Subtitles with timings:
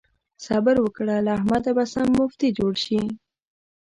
[0.45, 3.01] صبر وکړه؛ له احمده به سم مفتي جوړ شي.